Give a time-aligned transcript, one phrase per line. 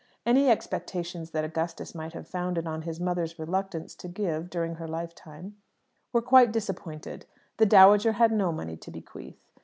[0.25, 4.87] Any expectations that Augustus might have founded on his mother's reluctance to give during her
[4.87, 5.57] lifetime
[6.11, 7.27] were quite disappointed.
[7.57, 9.37] The dowager had no money to bequeath.